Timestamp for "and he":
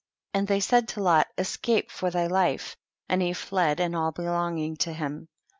3.07-3.33